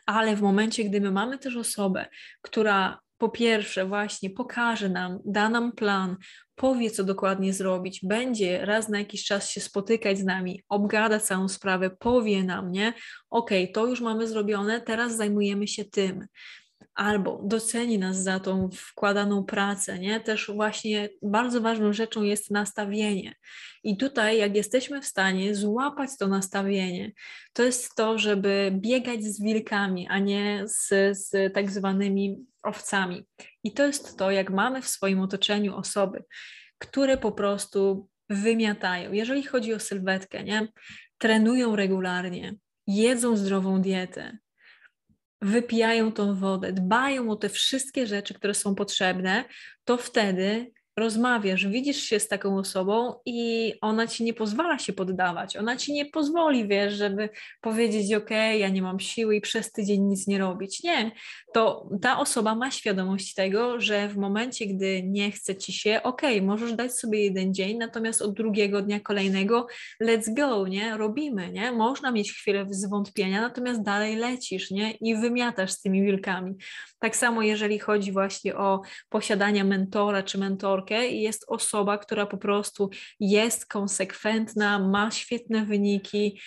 Ale 0.05 0.35
w 0.35 0.41
momencie, 0.41 0.83
gdy 0.83 1.01
my 1.01 1.11
mamy 1.11 1.37
też 1.37 1.55
osobę, 1.55 2.05
która 2.41 2.99
po 3.17 3.29
pierwsze 3.29 3.85
właśnie 3.85 4.29
pokaże 4.29 4.89
nam, 4.89 5.19
da 5.25 5.49
nam 5.49 5.71
plan, 5.71 6.17
powie, 6.55 6.91
co 6.91 7.03
dokładnie 7.03 7.53
zrobić, 7.53 7.99
będzie 8.03 8.65
raz 8.65 8.89
na 8.89 8.99
jakiś 8.99 9.25
czas 9.25 9.49
się 9.49 9.61
spotykać 9.61 10.17
z 10.17 10.23
nami, 10.23 10.61
obgada 10.69 11.19
całą 11.19 11.47
sprawę, 11.47 11.89
powie 11.89 12.43
nam, 12.43 12.71
nie? 12.71 12.93
Okej, 13.29 13.63
okay, 13.63 13.73
to 13.73 13.87
już 13.87 14.01
mamy 14.01 14.27
zrobione, 14.27 14.81
teraz 14.81 15.15
zajmujemy 15.15 15.67
się 15.67 15.85
tym 15.85 16.25
albo 16.95 17.41
doceni 17.43 17.99
nas 17.99 18.23
za 18.23 18.39
tą 18.39 18.69
wkładaną 18.73 19.43
pracę, 19.43 19.99
nie? 19.99 20.19
Też 20.19 20.51
właśnie 20.55 21.09
bardzo 21.21 21.61
ważną 21.61 21.93
rzeczą 21.93 22.23
jest 22.23 22.51
nastawienie. 22.51 23.35
I 23.83 23.97
tutaj, 23.97 24.37
jak 24.37 24.55
jesteśmy 24.55 25.01
w 25.01 25.05
stanie 25.05 25.55
złapać 25.55 26.09
to 26.19 26.27
nastawienie, 26.27 27.11
to 27.53 27.63
jest 27.63 27.95
to, 27.95 28.17
żeby 28.17 28.71
biegać 28.73 29.23
z 29.23 29.41
wilkami, 29.41 30.07
a 30.09 30.19
nie 30.19 30.63
z, 30.65 30.87
z 31.17 31.53
tak 31.53 31.71
zwanymi 31.71 32.45
owcami. 32.63 33.25
I 33.63 33.73
to 33.73 33.87
jest 33.87 34.17
to, 34.17 34.31
jak 34.31 34.49
mamy 34.49 34.81
w 34.81 34.87
swoim 34.87 35.19
otoczeniu 35.19 35.75
osoby, 35.75 36.23
które 36.77 37.17
po 37.17 37.31
prostu 37.31 38.09
wymiatają. 38.29 39.11
Jeżeli 39.11 39.43
chodzi 39.43 39.73
o 39.73 39.79
sylwetkę, 39.79 40.43
nie? 40.43 40.67
Trenują 41.17 41.75
regularnie, 41.75 42.55
jedzą 42.87 43.37
zdrową 43.37 43.81
dietę, 43.81 44.37
wypijają 45.41 46.11
tą 46.11 46.35
wodę, 46.35 46.73
dbają 46.73 47.29
o 47.29 47.35
te 47.35 47.49
wszystkie 47.49 48.07
rzeczy, 48.07 48.33
które 48.33 48.53
są 48.53 48.75
potrzebne, 48.75 49.45
to 49.85 49.97
wtedy 49.97 50.71
rozmawiasz, 50.97 51.67
widzisz 51.67 51.97
się 52.03 52.19
z 52.19 52.27
taką 52.27 52.57
osobą 52.57 53.13
i 53.25 53.73
ona 53.81 54.07
ci 54.07 54.23
nie 54.23 54.33
pozwala 54.33 54.79
się 54.79 54.93
poddawać. 54.93 55.57
Ona 55.57 55.77
ci 55.77 55.93
nie 55.93 56.05
pozwoli, 56.05 56.67
wiesz, 56.67 56.93
żeby 56.93 57.29
powiedzieć, 57.61 58.13
ok, 58.13 58.29
ja 58.59 58.69
nie 58.69 58.81
mam 58.81 58.99
siły 58.99 59.35
i 59.35 59.41
przez 59.41 59.71
tydzień 59.71 60.01
nic 60.01 60.27
nie 60.27 60.37
robić. 60.37 60.83
Nie, 60.83 61.11
to 61.53 61.89
ta 62.01 62.19
osoba 62.19 62.55
ma 62.55 62.71
świadomość 62.71 63.33
tego, 63.33 63.79
że 63.81 64.09
w 64.09 64.17
momencie, 64.17 64.65
gdy 64.65 65.03
nie 65.03 65.31
chce 65.31 65.55
ci 65.55 65.73
się, 65.73 65.99
ok, 66.03 66.21
możesz 66.41 66.73
dać 66.73 66.93
sobie 66.93 67.23
jeden 67.23 67.53
dzień, 67.53 67.77
natomiast 67.77 68.21
od 68.21 68.33
drugiego 68.33 68.81
dnia 68.81 68.99
kolejnego 68.99 69.67
let's 70.03 70.33
go, 70.33 70.67
nie, 70.67 70.97
robimy, 70.97 71.51
nie, 71.51 71.71
można 71.71 72.11
mieć 72.11 72.33
chwilę 72.33 72.65
zwątpienia, 72.69 73.41
natomiast 73.41 73.81
dalej 73.81 74.15
lecisz, 74.15 74.71
nie, 74.71 74.91
i 74.91 75.15
wymiatasz 75.15 75.71
z 75.71 75.81
tymi 75.81 76.03
wilkami. 76.03 76.55
Tak 76.99 77.15
samo 77.15 77.41
jeżeli 77.41 77.79
chodzi 77.79 78.11
właśnie 78.11 78.55
o 78.55 78.81
posiadanie 79.09 79.63
mentora 79.63 80.23
czy 80.23 80.37
i 80.91 81.21
jest 81.21 81.45
osoba, 81.47 81.97
która 81.97 82.25
po 82.25 82.37
prostu 82.37 82.89
jest 83.19 83.65
konsekwentna, 83.65 84.79
ma 84.79 85.11
świetne 85.11 85.65
wyniki, 85.65 86.39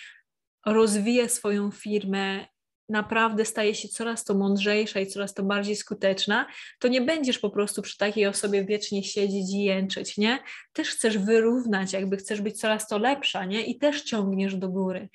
rozwija 0.65 1.29
swoją 1.29 1.71
firmę, 1.71 2.45
naprawdę 2.89 3.45
staje 3.45 3.75
się 3.75 3.87
coraz 3.87 4.23
to 4.23 4.35
mądrzejsza 4.35 4.99
i 4.99 5.07
coraz 5.07 5.33
to 5.33 5.43
bardziej 5.43 5.75
skuteczna, 5.75 6.45
to 6.79 6.87
nie 6.87 7.01
będziesz 7.01 7.39
po 7.39 7.49
prostu 7.49 7.81
przy 7.81 7.97
takiej 7.97 8.27
osobie 8.27 8.65
wiecznie 8.65 9.03
siedzieć 9.03 9.53
i 9.53 9.63
jęczyć, 9.63 10.17
nie? 10.17 10.39
Też 10.73 10.89
chcesz 10.89 11.17
wyrównać, 11.17 11.93
jakby 11.93 12.17
chcesz 12.17 12.41
być 12.41 12.59
coraz 12.59 12.87
to 12.87 12.97
lepsza, 12.97 13.45
nie? 13.45 13.65
I 13.65 13.77
też 13.77 14.01
ciągniesz 14.01 14.55
do 14.55 14.69
góry. 14.69 15.09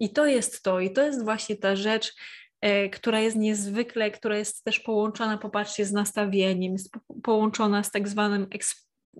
I 0.00 0.10
to 0.10 0.26
jest 0.26 0.62
to, 0.62 0.80
i 0.80 0.92
to 0.92 1.02
jest 1.02 1.24
właśnie 1.24 1.56
ta 1.56 1.76
rzecz, 1.76 2.12
która 2.92 3.20
jest 3.20 3.36
niezwykle, 3.36 4.10
która 4.10 4.38
jest 4.38 4.64
też 4.64 4.80
połączona, 4.80 5.38
popatrzcie, 5.38 5.86
z 5.86 5.92
nastawieniem, 5.92 6.72
jest 6.72 6.90
połączona 7.22 7.82
z 7.82 7.90
tak 7.90 8.08
zwanym 8.08 8.46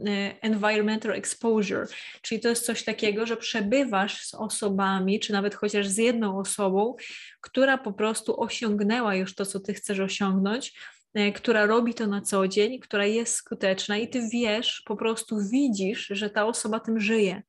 e, 0.07 0.43
environmental 0.43 1.13
exposure, 1.13 1.87
czyli 2.23 2.41
to 2.41 2.49
jest 2.49 2.67
coś 2.67 2.85
takiego, 2.85 3.27
że 3.27 3.37
przebywasz 3.37 4.27
z 4.27 4.35
osobami, 4.35 5.21
czy 5.21 5.33
nawet 5.33 5.55
chociaż 5.55 5.89
z 5.89 5.97
jedną 5.97 6.39
osobą, 6.39 6.97
która 7.41 7.79
po 7.79 7.93
prostu 7.93 8.41
osiągnęła 8.41 9.15
już 9.15 9.35
to, 9.35 9.47
co 9.47 9.61
ty 9.61 9.75
chcesz 9.75 10.01
osiągnąć 10.01 10.73
E, 10.73 11.00
która 11.35 11.67
robi 11.67 11.95
to 11.95 12.07
na 12.07 12.21
co 12.21 12.49
dzień, 12.49 12.81
która 12.81 13.07
jest 13.07 13.35
skuteczna 13.35 13.97
i 13.97 14.09
ty 14.09 14.29
wiesz, 14.33 14.83
po 14.87 14.97
prostu 14.97 15.37
widzisz, 15.53 16.07
że 16.11 16.31
ta 16.31 16.47
osoba 16.47 16.81
tym 16.81 17.01
żyje. 17.01 17.43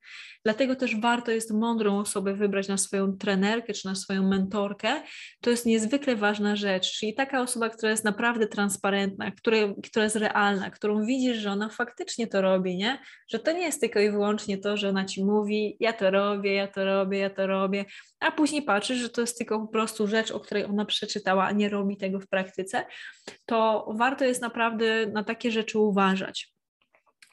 Dlatego 0.44 0.76
też 0.76 1.00
warto 1.00 1.30
jest 1.30 1.50
mądrą 1.50 1.98
osobę 1.98 2.34
wybrać 2.34 2.68
na 2.68 2.76
swoją 2.76 3.16
trenerkę 3.16 3.72
czy 3.72 3.88
na 3.88 3.94
swoją 3.94 4.28
mentorkę. 4.28 5.02
To 5.40 5.50
jest 5.50 5.66
niezwykle 5.66 6.16
ważna 6.16 6.56
rzecz. 6.56 6.92
Czyli 6.92 7.14
taka 7.14 7.40
osoba, 7.40 7.68
która 7.68 7.90
jest 7.90 8.04
naprawdę 8.04 8.46
transparentna, 8.46 9.30
która, 9.30 9.56
która 9.82 10.04
jest 10.04 10.16
realna, 10.16 10.70
którą 10.70 11.06
widzisz, 11.06 11.36
że 11.36 11.50
ona 11.50 11.68
faktycznie 11.68 12.26
to 12.26 12.42
robi, 12.42 12.76
nie? 12.76 12.98
Że 13.28 13.38
to 13.38 13.52
nie 13.52 13.62
jest 13.62 13.80
tylko 13.80 14.00
i 14.00 14.10
wyłącznie 14.10 14.58
to, 14.58 14.76
że 14.76 14.88
ona 14.88 15.04
ci 15.04 15.24
mówi, 15.24 15.76
ja 15.80 15.92
to 15.92 16.10
robię, 16.10 16.54
ja 16.54 16.68
to 16.68 16.84
robię, 16.84 17.18
ja 17.18 17.30
to 17.30 17.46
robię, 17.46 17.84
a 18.20 18.30
później 18.30 18.62
patrzysz, 18.62 18.98
że 18.98 19.08
to 19.08 19.20
jest 19.20 19.38
tylko 19.38 19.60
po 19.60 19.68
prostu 19.68 20.06
rzecz, 20.06 20.30
o 20.30 20.40
której 20.40 20.64
ona 20.64 20.84
przeczytała, 20.84 21.44
a 21.44 21.52
nie 21.52 21.68
robi 21.68 21.96
tego 21.96 22.20
w 22.20 22.26
praktyce 22.26 22.84
to 23.52 23.86
warto 23.94 24.24
jest 24.24 24.42
naprawdę 24.42 25.06
na 25.06 25.24
takie 25.24 25.50
rzeczy 25.50 25.78
uważać. 25.78 26.52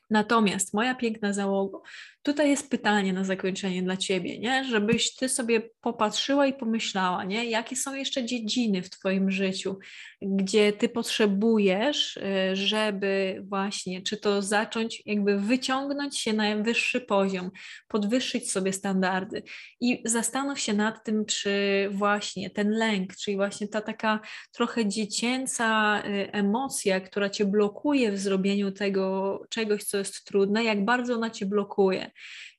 Natomiast 0.10 0.74
moja 0.74 0.96
piękna 0.96 1.34
załoga, 1.34 1.80
tutaj 2.24 2.50
jest 2.50 2.70
pytanie 2.70 3.14
na 3.14 3.24
zakończenie 3.24 3.84
dla 3.84 3.98
ciebie, 3.98 4.40
nie? 4.40 4.66
żebyś 4.66 5.16
ty 5.16 5.30
sobie 5.30 5.62
popatrzyła 5.82 6.48
i 6.48 6.54
pomyślała, 6.54 7.24
nie? 7.24 7.46
jakie 7.46 7.76
są 7.76 7.96
jeszcze 7.96 8.26
dziedziny 8.26 8.82
w 8.82 8.90
twoim 8.90 9.32
życiu, 9.32 9.80
gdzie 10.22 10.74
ty 10.74 10.90
potrzebujesz, 10.90 12.18
y, 12.18 12.56
żeby 12.56 13.42
właśnie, 13.48 14.02
czy 14.02 14.18
to 14.18 14.42
zacząć 14.42 15.04
jakby 15.06 15.40
wyciągnąć 15.40 16.20
się 16.20 16.34
na 16.34 16.58
wyższy 16.58 17.02
poziom, 17.02 17.52
podwyższyć 17.88 18.52
sobie 18.52 18.74
standardy 18.74 19.44
i 19.82 20.02
zastanów 20.06 20.60
się 20.60 20.74
nad 20.74 21.04
tym, 21.04 21.26
czy 21.26 21.52
właśnie 21.92 22.50
ten 22.50 22.70
lęk, 22.70 23.16
czyli 23.16 23.38
właśnie 23.38 23.68
ta 23.68 23.82
taka 23.82 24.20
trochę 24.52 24.88
dziecięca 24.88 26.00
y, 26.06 26.32
emocja, 26.32 27.00
która 27.00 27.30
cię 27.30 27.46
blokuje 27.46 28.12
w 28.12 28.20
zrobieniu 28.20 28.72
tego 28.72 29.42
czegoś, 29.50 29.84
co 29.84 29.99
jest 30.00 30.24
trudne, 30.24 30.64
jak 30.64 30.86
bardzo 30.86 31.14
ona 31.16 31.30
cię 31.30 31.46
blokuje. 31.46 32.12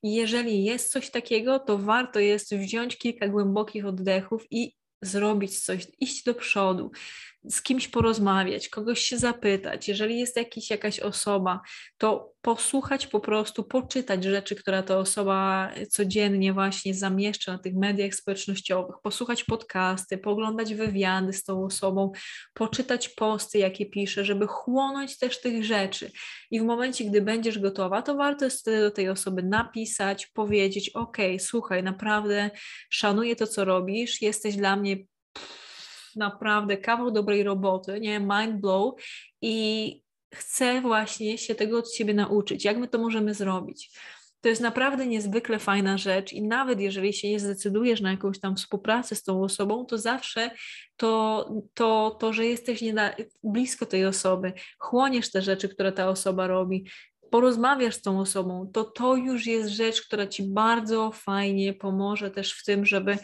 I 0.03 0.15
jeżeli 0.15 0.65
jest 0.65 0.93
coś 0.93 1.11
takiego, 1.11 1.59
to 1.59 1.79
warto 1.79 2.21
jest 2.21 2.55
wziąć 2.55 2.99
kilka 2.99 3.29
głębokich 3.29 3.87
oddechów 3.87 4.47
i 4.51 4.77
zrobić 5.03 5.65
coś, 5.65 5.87
iść 6.01 6.25
do 6.25 6.35
przodu, 6.35 6.91
z 7.45 7.63
kimś 7.63 7.89
porozmawiać, 7.89 8.69
kogoś 8.69 9.01
się 9.01 9.19
zapytać. 9.19 9.89
Jeżeli 9.89 10.19
jest 10.19 10.37
jakiś, 10.37 10.71
jakaś 10.71 11.01
osoba, 11.01 11.61
to 11.99 12.33
posłuchać 12.43 13.07
po 13.07 13.21
prostu, 13.21 13.65
poczytać 13.65 14.25
rzeczy, 14.25 14.57
które 14.57 14.83
ta 14.83 14.99
osoba 14.99 15.71
codziennie 15.91 16.53
właśnie 16.53 16.95
zamieszcza 16.95 17.53
na 17.53 17.59
tych 17.59 17.75
mediach 17.75 18.15
społecznościowych, 18.15 18.97
posłuchać 19.03 19.45
podcasty, 19.45 20.19
poglądać 20.19 20.75
wywiady 20.75 21.33
z 21.33 21.45
tą 21.45 21.65
osobą, 21.65 22.13
poczytać 22.55 23.09
posty, 23.09 23.59
jakie 23.59 23.87
pisze, 23.87 24.25
żeby 24.25 24.47
chłonąć 24.47 25.19
też 25.19 25.41
tych 25.41 25.65
rzeczy. 25.65 26.11
I 26.51 26.61
w 26.61 26.65
momencie, 26.65 27.05
gdy 27.05 27.23
będziesz 27.23 27.59
gotowa, 27.59 28.03
to 28.03 28.15
warto 28.15 28.45
jest 28.45 28.61
wtedy 28.61 28.81
do 28.81 28.91
tej 28.91 29.09
osoby 29.09 29.43
napisać, 29.43 30.27
powiedzieć: 30.27 30.91
OK, 30.91 31.17
słuchaj, 31.39 31.83
naprawdę 31.83 32.51
szanuję 32.91 33.37
to, 33.37 33.47
co 33.47 33.65
robisz, 33.65 34.23
jesteś 34.23 34.57
dla 34.57 34.77
mnie 34.77 34.97
naprawdę 36.17 36.77
kawał 36.77 37.11
dobrej 37.11 37.43
roboty, 37.43 38.01
nie, 38.01 38.21
mind 38.21 38.61
blow 38.61 38.95
i 39.43 40.03
chcę 40.35 40.81
właśnie 40.81 41.39
się 41.39 41.55
tego 41.55 41.79
od 41.79 41.91
Ciebie 41.91 42.15
nauczyć. 42.15 42.65
Jak 42.65 42.79
my 42.79 42.89
to 42.89 42.99
możemy 42.99 43.35
zrobić? 43.35 43.91
To 44.41 44.49
jest 44.49 44.61
naprawdę 44.61 45.07
niezwykle 45.07 45.59
fajna 45.59 45.99
rzecz 45.99 46.33
i 46.33 46.43
nawet 46.43 46.81
jeżeli 46.81 47.13
się 47.13 47.31
nie 47.31 47.41
zdecydujesz 47.41 48.01
na 48.01 48.11
jakąś 48.11 48.41
tam 48.41 48.57
współpracę 48.57 49.17
z 49.17 49.23
tą 49.23 49.43
osobą, 49.43 49.87
to 49.87 49.99
zawsze 49.99 50.51
to, 50.97 51.49
to, 51.75 52.17
to 52.21 52.33
że 52.33 52.47
jesteś 52.47 52.83
blisko 53.43 53.87
tej 53.87 54.07
osoby, 54.07 54.53
chłoniesz 54.79 55.31
te 55.31 55.43
rzeczy, 55.43 55.69
które 55.69 55.93
ta 55.93 56.09
osoba 56.09 56.47
robi, 56.47 56.87
porozmawiasz 57.31 57.95
z 57.95 58.03
tą 58.03 58.21
osobą, 58.21 58.71
to 58.73 58.85
to 58.85 59.17
już 59.17 59.47
jest 59.47 59.71
rzecz, 59.71 60.03
która 60.03 60.27
ci 60.27 60.43
bardzo 60.43 61.11
fajnie 61.15 61.75
pomoże 61.75 62.31
też 62.31 62.53
w 62.53 62.65
tym, 62.65 62.87
żeby 62.87 63.19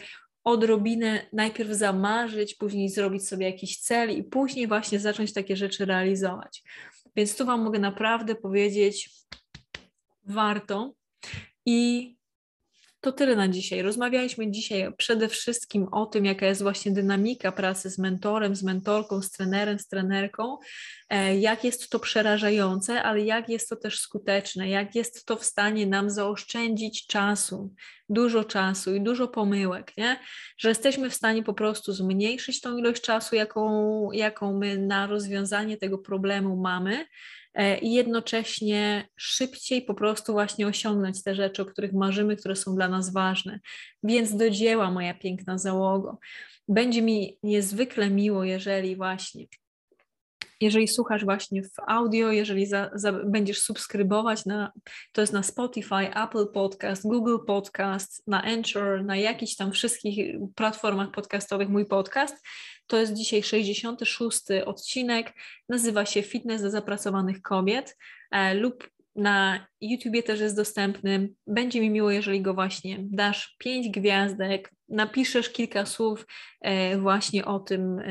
odrobinę 0.47 1.25
najpierw 1.33 1.69
zamarzyć, 1.69 2.55
później 2.55 2.89
zrobić 2.89 3.27
sobie 3.27 3.45
jakiś 3.45 3.77
cel 3.77 4.17
i 4.17 4.23
później 4.23 4.67
właśnie 4.67 4.99
zacząć 4.99 5.33
takie 5.33 5.55
rzeczy 5.55 5.85
realizować. 5.85 6.63
Więc 7.15 7.37
tu 7.37 7.45
Wam 7.45 7.61
mogę 7.61 7.79
naprawdę 7.79 8.35
powiedzieć, 8.35 9.09
warto. 10.23 10.93
I 11.65 12.16
to 13.07 13.11
tyle 13.11 13.35
na 13.35 13.47
dzisiaj. 13.47 13.81
Rozmawialiśmy 13.81 14.51
dzisiaj 14.51 14.93
przede 14.97 15.27
wszystkim 15.27 15.87
o 15.91 16.05
tym, 16.05 16.25
jaka 16.25 16.45
jest 16.45 16.61
właśnie 16.61 16.91
dynamika 16.91 17.51
pracy 17.51 17.89
z 17.89 17.97
mentorem, 17.97 18.55
z 18.55 18.63
mentorką, 18.63 19.21
z 19.21 19.31
trenerem, 19.31 19.79
z 19.79 19.87
trenerką, 19.87 20.57
e, 21.09 21.37
jak 21.39 21.63
jest 21.63 21.89
to 21.89 21.99
przerażające, 21.99 23.03
ale 23.03 23.21
jak 23.21 23.49
jest 23.49 23.69
to 23.69 23.75
też 23.75 23.99
skuteczne, 23.99 24.69
jak 24.69 24.95
jest 24.95 25.25
to 25.25 25.35
w 25.35 25.43
stanie 25.43 25.85
nam 25.85 26.09
zaoszczędzić 26.09 27.07
czasu, 27.07 27.73
dużo 28.09 28.43
czasu 28.43 28.95
i 28.95 29.01
dużo 29.01 29.27
pomyłek, 29.27 29.97
nie? 29.97 30.19
że 30.57 30.69
jesteśmy 30.69 31.09
w 31.09 31.13
stanie 31.13 31.43
po 31.43 31.53
prostu 31.53 31.93
zmniejszyć 31.93 32.61
tą 32.61 32.77
ilość 32.77 33.01
czasu, 33.01 33.35
jaką, 33.35 34.11
jaką 34.11 34.57
my 34.57 34.77
na 34.77 35.07
rozwiązanie 35.07 35.77
tego 35.77 35.97
problemu 35.97 36.57
mamy 36.57 37.05
i 37.81 37.93
jednocześnie 37.93 39.07
szybciej 39.15 39.81
po 39.81 39.93
prostu 39.93 40.33
właśnie 40.33 40.67
osiągnąć 40.67 41.23
te 41.23 41.35
rzeczy, 41.35 41.61
o 41.61 41.65
których 41.65 41.93
marzymy, 41.93 42.35
które 42.35 42.55
są 42.55 42.75
dla 42.75 42.87
nas 42.89 43.13
ważne. 43.13 43.59
Więc 44.03 44.37
do 44.37 44.49
dzieła, 44.49 44.91
moja 44.91 45.13
piękna 45.13 45.57
załogo. 45.57 46.17
Będzie 46.67 47.01
mi 47.01 47.37
niezwykle 47.43 48.09
miło, 48.09 48.43
jeżeli 48.43 48.95
właśnie 48.95 49.45
jeżeli 50.61 50.87
słuchasz 50.87 51.25
właśnie 51.25 51.63
w 51.63 51.71
audio, 51.87 52.31
jeżeli 52.31 52.65
za, 52.65 52.89
za, 52.93 53.11
będziesz 53.11 53.61
subskrybować, 53.61 54.45
na, 54.45 54.71
to 55.11 55.21
jest 55.21 55.33
na 55.33 55.43
Spotify, 55.43 56.15
Apple 56.23 56.47
Podcast, 56.53 57.07
Google 57.07 57.37
Podcast, 57.47 58.27
na 58.27 58.43
Anchor, 58.43 59.05
na 59.05 59.17
jakichś 59.17 59.55
tam 59.55 59.71
wszystkich 59.71 60.35
platformach 60.55 61.11
podcastowych 61.11 61.69
mój 61.69 61.85
podcast, 61.85 62.45
to 62.87 62.97
jest 62.97 63.13
dzisiaj 63.13 63.43
66 63.43 64.41
odcinek. 64.65 65.33
Nazywa 65.69 66.05
się 66.05 66.23
Fitness 66.23 66.61
dla 66.61 66.69
zapracowanych 66.69 67.41
kobiet 67.41 67.97
e, 68.31 68.53
lub 68.53 68.89
na 69.15 69.67
YouTubie 69.81 70.23
też 70.23 70.39
jest 70.39 70.55
dostępny. 70.55 71.29
Będzie 71.47 71.81
mi 71.81 71.89
miło, 71.89 72.11
jeżeli 72.11 72.41
go 72.41 72.53
właśnie 72.53 72.97
dasz 73.01 73.55
pięć 73.59 73.89
gwiazdek, 73.89 74.71
napiszesz 74.89 75.49
kilka 75.49 75.85
słów 75.85 76.25
e, 76.61 76.97
właśnie 76.97 77.45
o 77.45 77.59
tym, 77.59 77.99
e, 77.99 78.07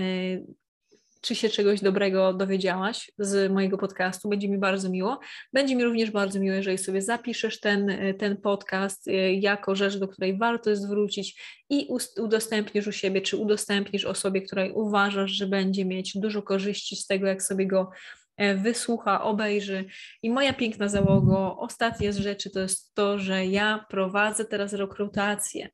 czy 1.27 1.35
się 1.35 1.49
czegoś 1.49 1.81
dobrego 1.81 2.33
dowiedziałaś 2.33 3.11
z 3.19 3.53
mojego 3.53 3.79
podcastu. 3.79 4.29
Będzie 4.29 4.49
mi 4.49 4.59
bardzo 4.59 4.91
miło. 4.91 5.21
Będzie 5.53 5.77
mi 5.77 5.85
również 5.85 6.11
bardzo 6.11 6.41
miło, 6.41 6.57
jeżeli 6.57 6.79
sobie 6.79 7.03
zapiszesz 7.03 7.61
ten, 7.61 7.93
ten 8.19 8.37
podcast 8.37 9.09
y, 9.09 9.13
jako 9.33 9.75
rzecz, 9.75 9.97
do 9.97 10.09
której 10.09 10.39
warto 10.39 10.71
jest 10.71 10.89
wrócić 10.89 11.43
i 11.71 11.89
udostępnisz 12.19 12.87
u 12.87 12.93
siebie, 12.93 13.21
czy 13.21 13.37
udostępnisz 13.37 14.05
osobie, 14.05 14.43
której 14.43 14.73
uważasz, 14.73 15.31
że 15.31 15.47
będzie 15.47 15.85
mieć 15.85 16.13
dużo 16.19 16.43
korzyści 16.43 16.97
z 16.97 17.07
tego, 17.07 17.27
jak 17.27 17.43
sobie 17.43 17.67
go 17.67 17.91
E, 17.91 18.26
wysłucha, 18.57 19.23
obejrzy. 19.23 19.85
I 20.23 20.31
moja 20.31 20.53
piękna 20.53 20.89
załogo, 20.89 21.57
ostatnie 21.59 22.13
z 22.13 22.17
rzeczy 22.17 22.51
to 22.51 22.61
jest 22.61 22.95
to, 22.95 23.19
że 23.19 23.47
ja 23.47 23.87
prowadzę 23.89 24.45
teraz 24.45 24.73
rekrutację. 24.73 25.69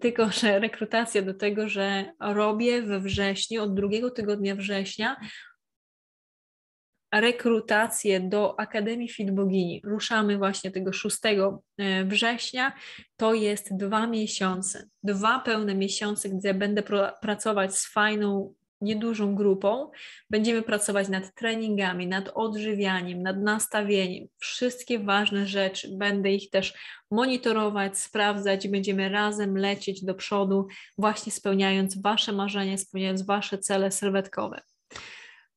Tylko, 0.00 0.30
że 0.30 0.58
rekrutacja 0.58 1.22
do 1.22 1.34
tego, 1.34 1.68
że 1.68 2.12
robię 2.20 2.82
we 2.82 3.00
wrześniu, 3.00 3.62
od 3.62 3.74
drugiego 3.74 4.10
tygodnia 4.10 4.56
września, 4.56 5.16
rekrutację 7.12 8.20
do 8.20 8.60
Akademii 8.60 9.08
Fit 9.08 9.30
Bogini. 9.30 9.80
Ruszamy 9.84 10.38
właśnie 10.38 10.70
tego 10.70 10.92
6 10.92 11.18
e, 11.24 12.04
września. 12.04 12.72
To 13.16 13.34
jest 13.34 13.76
dwa 13.76 14.06
miesiące, 14.06 14.88
dwa 15.02 15.40
pełne 15.40 15.74
miesiące, 15.74 16.28
gdzie 16.28 16.54
będę 16.54 16.82
pracować 17.20 17.74
z 17.76 17.92
fajną 17.92 18.54
niedużą 18.82 19.34
grupą. 19.34 19.90
Będziemy 20.30 20.62
pracować 20.62 21.08
nad 21.08 21.34
treningami, 21.34 22.06
nad 22.06 22.30
odżywianiem, 22.34 23.22
nad 23.22 23.42
nastawieniem. 23.42 24.28
Wszystkie 24.38 24.98
ważne 24.98 25.46
rzeczy. 25.46 25.88
Będę 25.98 26.32
ich 26.32 26.50
też 26.50 26.74
monitorować, 27.10 27.98
sprawdzać 27.98 28.64
i 28.64 28.68
będziemy 28.68 29.08
razem 29.08 29.58
lecieć 29.58 30.04
do 30.04 30.14
przodu, 30.14 30.66
właśnie 30.98 31.32
spełniając 31.32 32.02
Wasze 32.02 32.32
marzenia, 32.32 32.78
spełniając 32.78 33.22
Wasze 33.22 33.58
cele 33.58 33.90
sylwetkowe. 33.90 34.60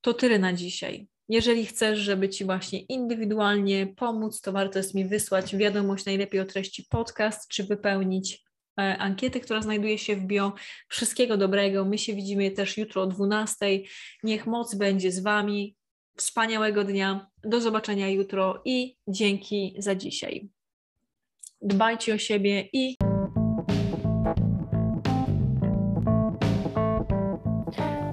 To 0.02 0.14
tyle 0.14 0.40
na 0.40 0.54
dzisiaj. 0.54 1.08
Jeżeli 1.30 1.66
chcesz, 1.66 2.00
żeby 2.00 2.30
Ci 2.30 2.46
właśnie 2.46 2.80
indywidualnie 2.80 3.88
pomóc, 3.88 4.42
to 4.42 4.52
warto 4.52 4.80
jest 4.80 4.96
mi 4.96 5.06
wysłać 5.06 5.56
wiadomość 5.56 6.06
najlepiej 6.06 6.40
o 6.40 6.46
treści 6.46 6.86
podcast, 6.90 7.50
czy 7.50 7.64
wypełnić 7.64 8.45
ankiety, 8.76 9.40
która 9.40 9.62
znajduje 9.62 9.98
się 9.98 10.16
w 10.16 10.24
bio. 10.26 10.54
Wszystkiego 10.88 11.38
dobrego. 11.38 11.86
My 11.86 11.98
się 11.98 12.14
widzimy 12.14 12.52
też 12.52 12.78
jutro 12.78 13.02
o 13.02 13.08
12. 13.08 13.66
Niech 14.24 14.48
moc 14.48 14.76
będzie 14.76 15.12
z 15.12 15.20
Wami. 15.20 15.76
Wspaniałego 16.18 16.84
dnia. 16.84 17.28
Do 17.44 17.62
zobaczenia 17.62 18.10
jutro 18.10 18.62
i 18.66 18.98
dzięki 19.08 19.76
za 19.78 19.96
dzisiaj. 19.96 20.50
Dbajcie 21.62 22.14
o 22.14 22.18
siebie 22.18 22.70
i. 22.74 23.05